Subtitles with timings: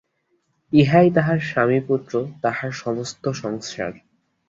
[0.73, 2.13] ইহাই তাঁহার স্বামী, পুত্র,
[2.41, 3.93] তাঁহার সমস্ত সংসার।